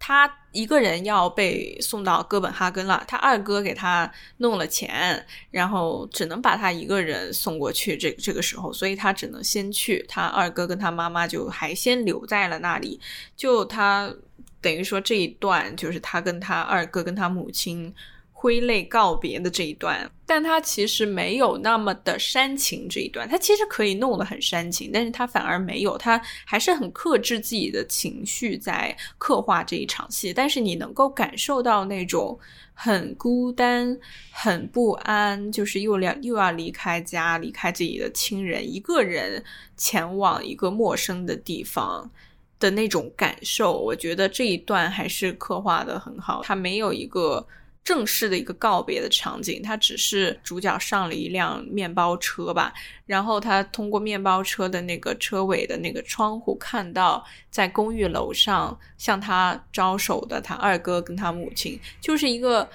[0.00, 7.96] 他一个人要被送到哥本哈根了，他二哥给他弄了钱，然后只能把他一个人送过去。
[7.96, 12.98] 这这个时候，所以他只能先去，他二哥跟他妈妈就还先留在了那里。
[13.36, 14.12] 就他
[14.60, 17.94] 等于说这一段，就是他跟他二哥跟他母亲。
[18.40, 32.38] 挥泪告别的这一段，但他其实没有那么的煽情这一段，他其实可以弄得很煽情，但是他反而没有，他还是很克制自己的情绪在刻画这一场戏，但是你能够感受到那种
[32.72, 33.94] 很孤单、
[34.30, 39.44] 很不安，就是又要又要离开家、离开自己的亲人，一个人
[39.76, 42.10] 前往一个陌生的地方。
[42.58, 46.42] 的那种感受，我觉得这一段还是刻画的很好。
[46.44, 47.46] 他没有一个
[47.82, 52.72] 正式的一个告别的场景，他只是主角上了一辆面包车吧，
[53.06, 62.68] 然后他通过面包车的那个车尾的那个窗户看到，在公寓楼上向他招手的他二哥跟他母亲，就是一个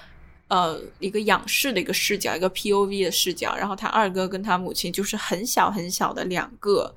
[0.48, 6.94] 呃一个仰视的一个视角，一个 P O V 的视角，然后他二哥跟他母亲就是很小很小的两个。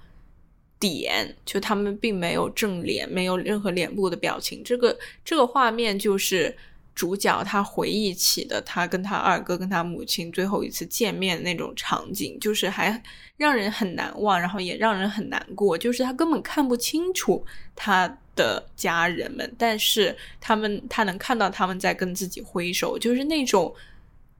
[0.82, 4.64] 点就他们并没有正脸，没有任何脸部的表情。
[4.64, 6.56] 这个这个画面就是
[7.00, 13.02] 主角他回忆起的他跟他二哥跟他母亲最后一次见面那种场景，就是还
[13.38, 15.78] 让人很难忘，然后也让人很难过。
[15.78, 23.74] 就是他根本看不清楚他的家人们，但是他们他能看到他们在跟自己挥手，就是那种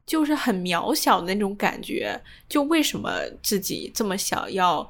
[0.06, 2.20] 就是很渺小的那种感觉。
[2.50, 3.10] 就为什么
[3.42, 4.86] 自己这么小要？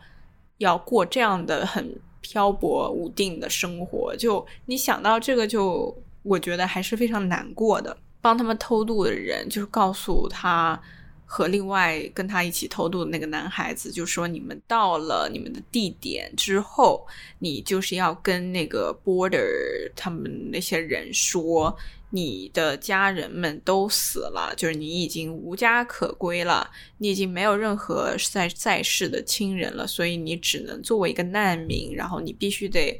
[0.57, 7.97] 要过这样的很漂泊无定的生活，就你想到这个，就我觉得还是非常难过的。
[8.21, 10.79] 帮他们偷渡的人，就是告诉他
[11.25, 17.07] 和另外跟他一起偷渡的那个男孩子，就说你们到了你们的地点之后，
[17.39, 21.77] 你就是要跟那个 border 他们那些人说。
[22.11, 26.67] 你的家人们都死了，就是你已经无家可归了，
[26.97, 32.99] 你已经没有任何在在世的亲人了，所以你只能作为一个难民，然后你必须得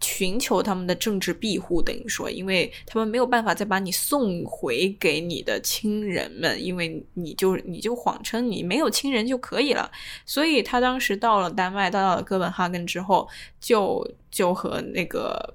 [0.00, 9.90] 寻求他们的政治庇护，等于说，因为他们没有办法再把你送回给你的亲人们，因为你就你就谎称你没有亲人就可以了，
[10.24, 13.28] 所以他当时到了丹麦，到了哥本哈根之后，
[13.60, 15.54] 就就和那个。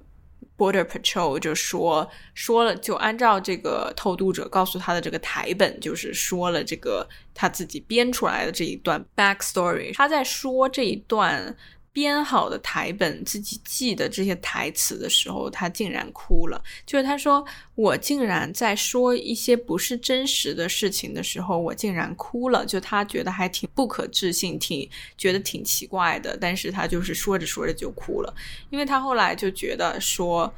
[0.54, 9.92] Border Patrol 就说说了，就按照这个偷渡者告诉他的这个台本，就是说了这个他自己编出来的这一段 backstory。
[9.94, 11.56] 他在说这一段。
[11.92, 16.62] 编好的台本，自己记的这些台词的时候，他竟然哭了。
[16.86, 17.44] 就是他说
[17.76, 24.88] ：“我竟然在说一些不是真实的事情的时候，我竟然哭了。”就他觉得还挺不可置信，挺
[25.18, 26.36] 觉得挺奇怪的。
[26.40, 28.34] 但是他就是说着说着就哭了，
[28.70, 30.52] 因为他后来就觉得说。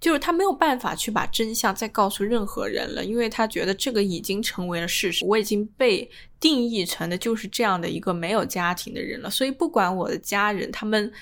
[0.00, 9.28] 就是他没有办法去把真相再告诉任何人了，因为他觉得这个已经成为了事实，我已经被定义成的就是这样的一个没有家庭的人了。
[9.28, 11.12] 所以不管我的家人他们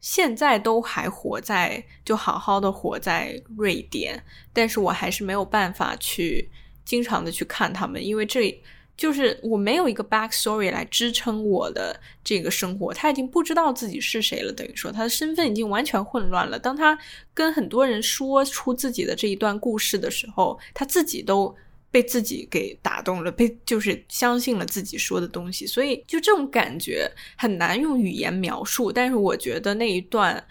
[0.00, 4.22] 现在都还活在，就好好的活在瑞典，
[4.52, 6.48] 但是我还是没有办法去
[6.84, 8.62] 经常的去看他们，因为这。
[9.00, 16.58] 就是我没有一个 backstory 来支撑我的这个生活，他已经不知道自己是谁了，等于说他的身份已经完全混乱了。
[16.58, 16.98] 当他
[17.32, 21.56] 跟很多人说出自己的这一段故事的时候，他自己都
[21.90, 25.66] 被自己给打动了，被就是相信了自己说的东西。
[25.66, 30.46] 所以就这种感觉很难用语言描述，但是我觉得那一段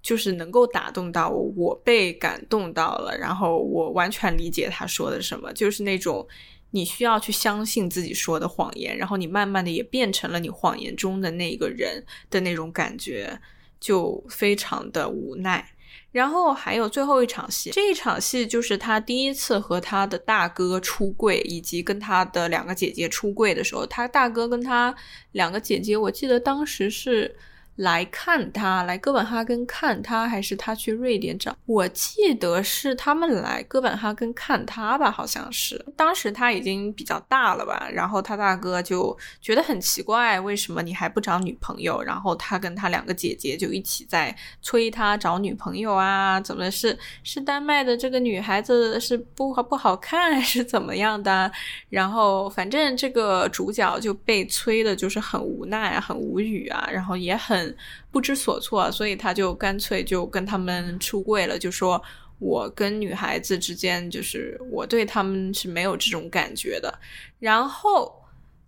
[0.00, 6.24] 就是能够打动到我，我被感动到了，然后我完全理解他说的什么，就是那种。
[6.70, 13.40] 你需要去相信自己说的谎言，然后你慢慢的也变成了你谎言中的那个人的那种感觉，
[13.80, 15.72] 就非常的无奈。
[16.12, 24.94] 然后还有最后一场戏，这一场戏就是他第一次和他的大哥出柜，以及跟他的两个姐姐出柜的时候，他大哥跟他
[25.32, 27.36] 两个姐姐，我记得当时是。
[27.78, 31.56] 来看他，来哥本哈根看他，还是他去瑞典找？
[31.64, 35.84] 我记得是他们来哥本哈根看他吧，好像是。
[35.96, 42.02] 当时他已经比较大了吧，然后他大哥就觉得很奇怪，为什么你还不找女朋友？
[42.02, 51.48] 然后他跟他两个姐姐就一起在催他找女朋友啊，怎么是是丹麦的这个女孩子是不好不好看还是怎么样的？
[51.90, 57.67] 然后反正这个主角就被催的，就是很无奈、很无语啊，然后也很。
[58.10, 62.02] 不知所措，所以他就干脆就跟他们出柜了，就说
[62.38, 66.98] 我跟女孩子之间，就是我对他们是没有这种感觉的。
[67.38, 68.12] 然后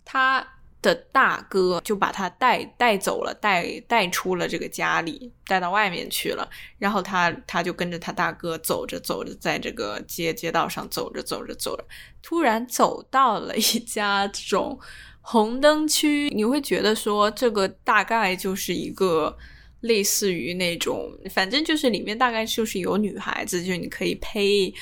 [0.03, 0.45] 他
[0.81, 6.49] 的大哥就把他带带走了，带带出了这个家里，带到外面去了。
[6.77, 11.85] 然后他他就跟着他大哥走着走着，在这个街街道上走着走着走着，
[12.21, 14.79] 突然走到了一家这种。
[15.21, 19.37] 红灯区，你会觉得说这个大概就是一个
[19.81, 24.73] 类似于那种，反正就是里面大概就是有女孩子，就你可以配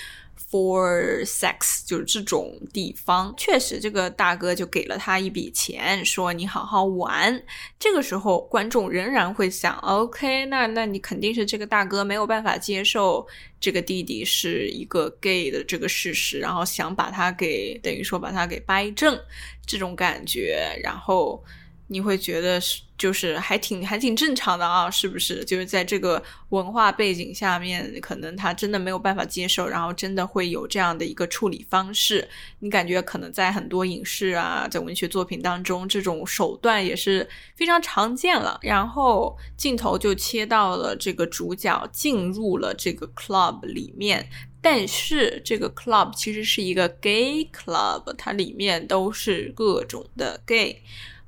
[0.49, 3.33] for sex，就是这种地方。
[3.37, 7.43] 确实，这个大哥就给了他一笔钱，说你好好玩。
[7.77, 13.27] 这个时候，观众仍然会想，OK，那那你肯定是这个大哥没有办法接受
[13.59, 19.19] 这个弟弟是一个 gay 的这个事实，然后想把他给等于说把他给掰正
[19.65, 21.43] 这种感觉，然后。
[21.89, 25.43] 你会觉得是就是还挺还挺正常的啊，是不是？
[25.45, 32.27] 就是在这个文化背景下面，可能他真的没有办法接受，然后真的会有这样的一个处理方式。
[32.59, 38.59] 你感觉可能在很多影视啊，在文学作品当中，这种手段也是非常常见了。
[38.61, 44.29] 然后镜头就切到了这个主角进入了这个 club 里面，
[44.61, 50.81] 但是这个 club 其实是一个 gay club，它里面都是各种的 gay。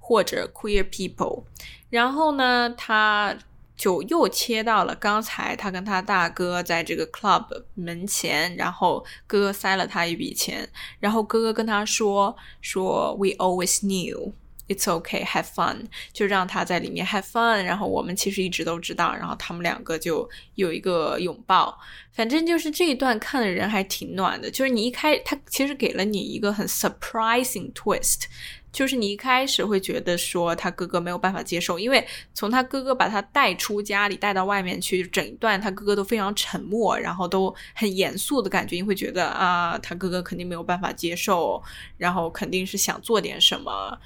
[0.04, 1.44] 或者 queer people，
[1.90, 3.38] 然后呢，他
[3.78, 7.46] 就又切到了刚才他跟他大哥在这个 club
[7.76, 10.68] 门前，然后哥哥塞了他一笔钱，
[11.00, 14.34] 然后哥哥跟他说说 we always knew
[14.68, 21.78] it's okay have fun，就让他在里面 have fun，然后我们其实一直都知道，然后他们两个就有一个拥抱，
[22.12, 28.26] 反正就是这一段看的人还挺暖的，就是你一开他其实给了你一个很 surprising twist。
[28.72, 41.62] 就是你一开始会觉得说他哥哥没有办法接受，因为从他哥哥把他带出家里带到外面去，整一段他哥哥都非常沉默，然后都很严肃的感觉，你会觉得啊，他哥哥肯定没有办法接受，
[41.98, 44.00] 然后肯定是想做点什么，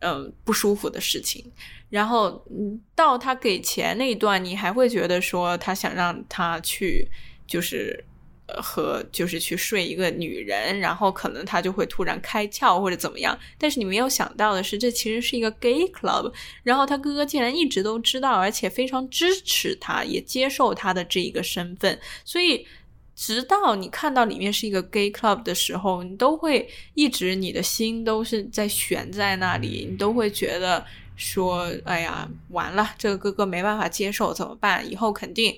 [0.00, 1.50] 嗯，不舒服的事情。
[1.88, 7.08] 然后嗯到他给钱那一段，你还会觉得说他想让他去，
[7.46, 8.04] 就是。
[8.62, 13.38] 和就是去睡一个女人，然后可能他就会突然开窍或者怎么样。
[13.58, 16.32] 但是你没有想到的是，这其实是一个 gay club。
[16.62, 21.98] 然后他哥哥竟然一直都知道，而且非常支持他，也接受他的这一个身份。
[22.24, 22.66] 所以，
[23.14, 30.84] 直到你看到里面是一个 gay club 的时候，你都会一直你的心都是在悬在那里，你都会觉得
[31.16, 34.90] 说：“哎呀，完了，这个哥哥没办法接受，怎么办？
[34.90, 35.56] 以后肯定。”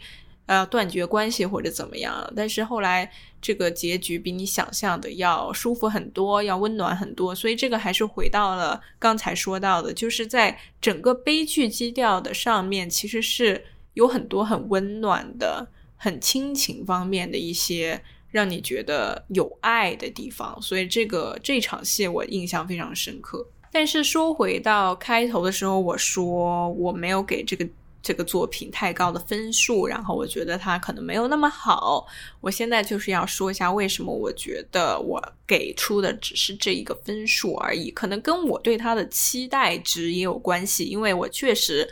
[0.52, 2.30] 呃，断绝关系或者怎么样？
[2.36, 7.34] 但是后来这个结局比你想象的要舒服很多，要温暖很多。
[7.34, 20.60] 所以这个还是回到了刚才说到的，就是在整个悲剧基调的上面，其实是有很多很温暖的、很亲情方面的一些让你觉得有爱的地方。
[20.60, 23.46] 所以这个这场戏我印象非常深刻。
[23.72, 27.66] 但是说回到开头的时候，我说我没有给这个。
[28.02, 32.06] 这个作品太高的分数，然后我觉得它可能没有那么好。
[32.40, 41.88] 我现在就是要说一下为什么我觉得我给出的只是这一个分数而已，可能跟我对它的期待值也有关系，因为我确实。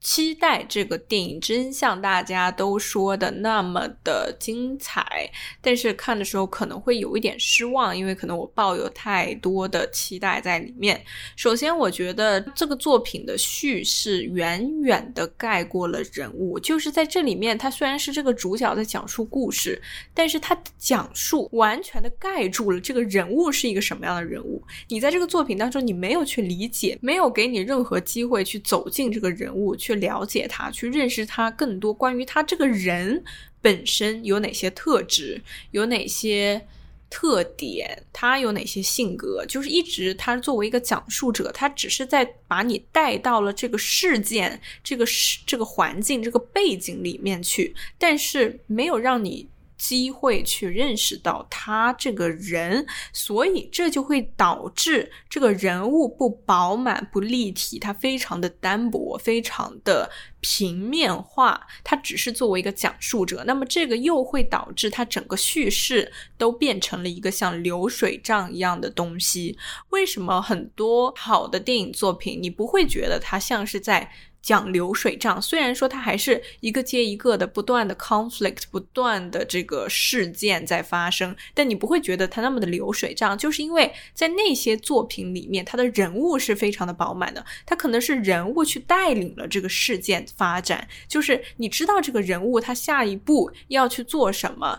[0.00, 5.28] 期待这个电影真像大家都说的那么的精彩，
[5.60, 11.02] 但是看的时候可能会有一点失望，因为可能我抱有太多的期待在里面。
[11.34, 19.80] 首先，我觉得这个作品的叙事远远的盖过了人物，就是在这里面，它虽然是这个主角在讲述故事，
[20.14, 24.62] 但是他的讲述完全的盖住了这个人物是一个什么样的人物。
[24.88, 29.74] 你在这个作品当中，你没有去理解，没有给你任何机会去走进这个人物。
[29.86, 33.22] 去了解他，去认识他更多关于他这个人
[33.60, 36.66] 本身有哪些特质，有哪些
[37.08, 49.46] 特点，他有哪些性格，就是一直他作为一个讲述者，他只是在把你带到了这个事件、这个事、这个环境、这个背景里面去，但是没有让你。
[49.76, 60.10] 机会去认识到他这个人，所以这就会导致这个人物不饱满、不立体，他非常的单薄，非常的
[60.40, 61.66] 平面化。
[61.84, 69.58] 他只是作为一个讲述者，那么这个又会导致他整个叙事都变成了一个像流水账一样的东西。
[69.90, 74.10] 为什么很多好的电影作品，你不会觉得它像是在？
[74.46, 94.78] 讲流水账，虽然说它还是一个接一个的不断的 conflict，不断的这个事件在发生，但你不会觉得它那么的流水账，就是因为在那些作品里面，它的人物是非常的饱满的，它可能是人物去带领了这个事件发展，就是你知道这个人物他下一步要去做什么，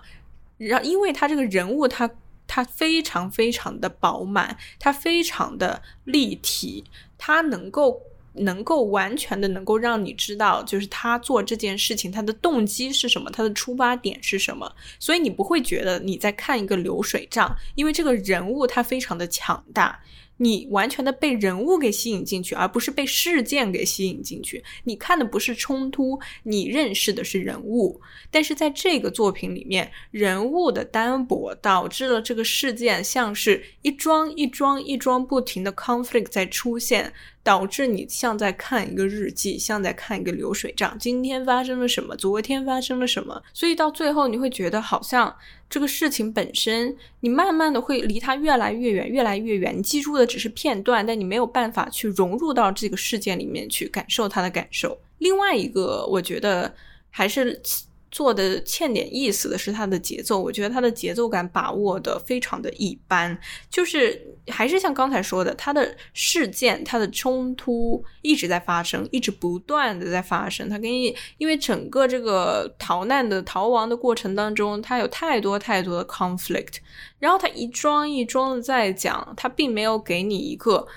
[0.57, 2.09] 然因为他这个人物他
[2.47, 6.86] 他非常非常的饱满，他非常的立体，
[7.18, 8.01] 他能够。
[8.39, 19.99] 能够完全的能够让你知道，就是他做这件事情他的动机是什么，他的出发点是什么，所以你不会觉得你在看一个流水账，因为这个人物他非常的强大，
[20.38, 24.63] 你完全的被人物给吸引进去，而不是被事件给吸引进去。
[24.83, 27.99] 你看的不是冲突，你认识的是人物。
[28.31, 37.13] 但是在这个作品里面，人物的单薄导致了这个事件像是一桩一桩一桩不停的 conflict 在出现。
[37.43, 40.97] 导致你像在看一个日记，像在看一个流水账。
[40.99, 42.13] 今天发生了什么？
[42.17, 43.41] 昨天发生了什么？
[43.53, 45.33] 所以到最后，你会觉得好像
[45.70, 49.78] 这个事情本身，你慢慢的会离它越来越远，越来越远。
[49.78, 54.97] 你记住的只是片段，但你没有办法去融入到这个事件里面去感受它的感受。
[55.18, 56.74] 另外一个，我觉得
[57.09, 57.61] 还是。
[58.10, 63.38] 做的欠点意思的是它的节奏，我觉得它的节奏感把握的非常的一般，
[63.70, 70.70] 就是还是像刚才说的，它的事件、它的冲突一直在发生，一直不断的在发生。
[70.70, 70.91] 它跟
[71.38, 76.78] 因为整个这个逃难的逃亡的过程当中，它有太多太多的 conflict，
[77.20, 80.88] 然后它一桩一桩的在讲，它并没有给你一个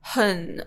[0.00, 0.66] 很。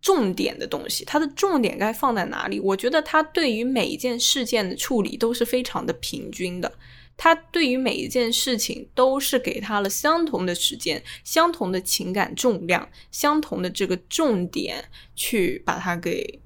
[0.00, 2.58] 重点的东西，它的重点该放在哪里？
[2.60, 6.72] 我觉得它对于每一件事件的处理都是非常的平均的。
[7.16, 16.40] 它对于每一件事情都是给他了相同的时间、相同的情感重量、相同的这个重点去把它给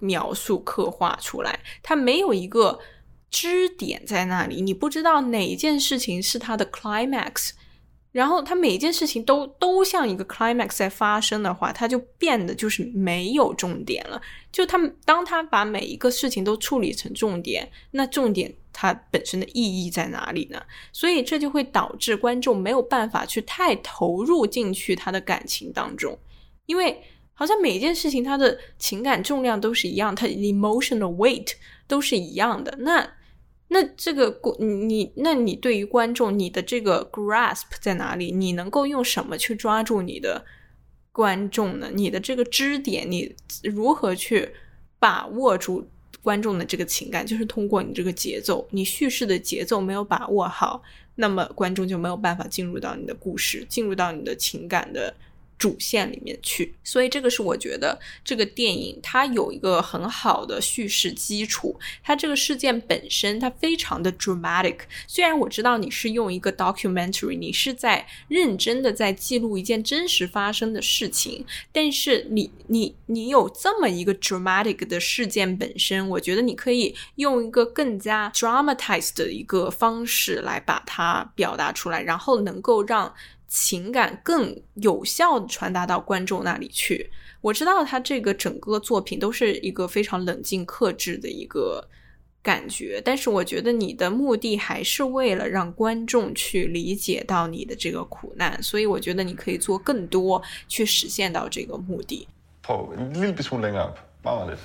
[0.00, 1.60] 描述刻画出来。
[1.82, 2.78] 它没有一个
[3.30, 7.52] 支点在那里，你不知道哪件事情是它的 climax。
[8.18, 14.20] 然后他每一件事情都都像一个 climax 在发生的话，他就变得就是没有重点了。
[14.50, 20.60] 就他当他把每一个事情都处理成重点，那重点它本身的意义在哪里呢？
[20.92, 26.18] 所以这就会导致观众没有办法去太投入进去他的感情当中，
[26.66, 27.00] 因为
[27.34, 31.52] 好像每一件事情它的情感重量都是一样，它 emotional weight
[31.86, 32.74] 都是一样的。
[32.80, 33.08] 那
[33.68, 38.32] 那这个你，那你对于观众，你的这个 grasp 在哪里？
[38.32, 40.44] 你能够用什么去抓住你的
[41.12, 41.90] 观众呢？
[41.92, 44.48] 你的这个支点，你如何去
[44.98, 45.86] 把握住
[46.22, 47.26] 观众的这个情感？
[47.26, 50.82] 就是通过你这个节奏，你叙事的节奏没有把握好，
[51.16, 55.14] 那么观众就没有办法进入到你的故事，进入到你的情感的。
[55.58, 64.78] 主线里面去，所以这个是我觉得这个电影它有一个很好的叙事基础，它这个事件本身它非常的 dramatic。
[65.08, 83.12] 虽然我知道你是用一个 documentary，你是在认真的在记录一件真实发生的事情，但是你你你有这么一个 dramatic 的事件本身，我觉得你可以用一个更加 dramatized 的一个方式来把它表达出来，然后能够让。
[83.48, 87.10] 情感更有效的传达到观众那里去。
[87.40, 91.88] 我知道他这个整个作品都是一个非常冷静克制的一个
[92.42, 102.28] 感觉，但是我觉得你的目的还是为了让观众去理解到你的这个苦难，所以我觉得你可以做更多去实现到这个目的。
[102.64, 103.98] Lille smule længere op.
[104.24, 104.58] Meget lidt.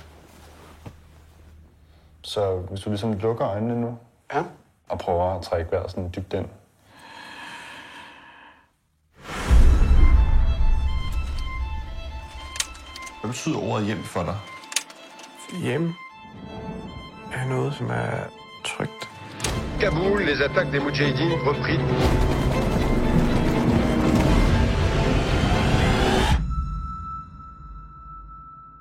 [2.22, 3.98] Så hvis du ligesom lukker øjnene nu,
[4.32, 4.44] ja.
[4.88, 6.46] og prøver at trække vejret sådan dybt ind.
[13.20, 14.36] Hvad betyder ordet hjem for dig?
[15.62, 15.94] Hjem
[17.32, 18.10] er noget, som er
[18.64, 19.08] trygt.
[19.80, 21.80] Kaboul, les attaques des Mujahideen repris.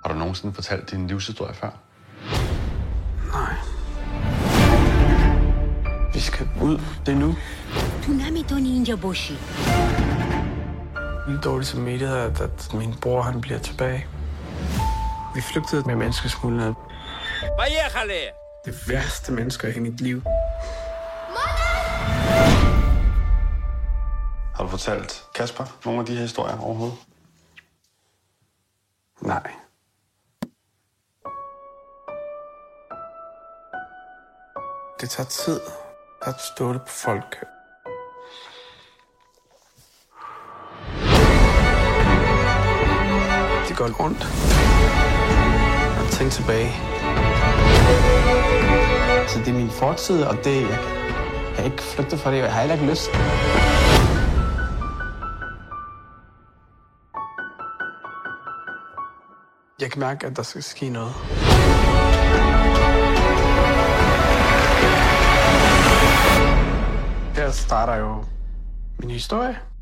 [0.04, 1.70] Har du nogensinde fortalt din livshistorie før?
[3.32, 3.56] Nej.
[6.14, 6.80] Vi skal ud.
[7.06, 7.36] Det er nu.
[8.02, 9.34] Tsunami Tony Injaboshi.
[11.28, 14.08] Vildt dårligt samvittighed, at, at min bror han bliver tilbage.
[15.36, 16.76] Vi flygtede med menneskesmuglerne.
[18.66, 20.22] Det værste mennesker i mit liv.
[24.56, 26.98] Har du fortalt Kasper nogle af de her historier overhovedet?
[29.22, 29.52] Nej.
[35.02, 35.60] Det tager tid
[36.22, 37.53] at stole på folk.
[43.80, 44.22] Rigtig godt rundt
[46.12, 46.72] tænke tilbage.
[49.28, 50.80] Så det er min fortid, og det, jeg
[51.56, 53.10] kan ikke flygte fra det, og jeg har heller ikke lyst.
[59.82, 61.14] Jeg kan mærke, at der skal ske noget.
[67.36, 68.24] Her starter jo
[69.00, 69.73] min historie.